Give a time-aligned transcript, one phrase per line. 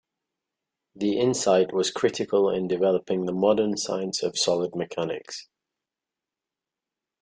[0.95, 5.47] The insight was critical in developing the modern science of solid mechanics.